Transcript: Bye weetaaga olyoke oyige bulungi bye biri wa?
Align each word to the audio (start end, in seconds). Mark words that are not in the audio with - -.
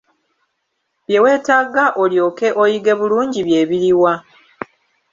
Bye 1.05 1.17
weetaaga 1.23 1.83
olyoke 2.03 2.47
oyige 2.63 2.93
bulungi 2.99 3.39
bye 3.47 3.61
biri 3.69 3.91
wa? 4.01 4.13